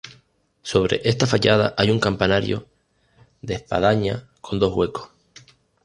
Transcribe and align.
Sobre 0.63 0.99
esta 1.07 1.27
fachada 1.27 1.75
hay 1.77 1.91
un 1.91 1.99
campanario 1.99 2.65
de 3.43 3.53
espadaña 3.53 4.27
con 4.41 4.57
dos 4.57 4.73
huecos. 4.75 5.09